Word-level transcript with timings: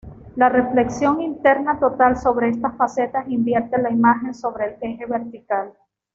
La 0.35 0.49
reflexión 0.49 1.21
interna 1.21 1.77
total 1.79 2.17
sobre 2.17 2.49
estas 2.49 2.75
facetas 2.75 3.29
invierte 3.29 3.79
la 3.79 3.91
imagen 3.91 4.33
sobre 4.33 4.65
el 4.65 4.77
eje 4.81 5.05
vertical. 5.05 5.73